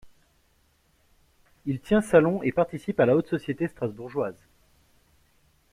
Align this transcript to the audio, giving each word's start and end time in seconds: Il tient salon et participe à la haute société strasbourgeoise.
Il 1.67 1.79
tient 1.79 2.01
salon 2.01 2.41
et 2.41 2.51
participe 2.51 2.99
à 2.99 3.05
la 3.05 3.15
haute 3.15 3.27
société 3.27 3.67
strasbourgeoise. 3.67 4.41